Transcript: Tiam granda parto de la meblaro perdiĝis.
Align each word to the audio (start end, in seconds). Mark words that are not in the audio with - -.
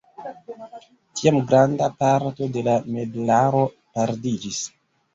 Tiam 1.21 1.37
granda 1.51 1.91
parto 2.01 2.49
de 2.57 2.67
la 2.71 2.77
meblaro 2.99 3.65
perdiĝis. 3.81 4.69